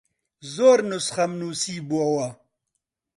زۆر 0.53 0.77
نوسخەم 0.89 1.31
نووسیبۆوە 1.39 2.27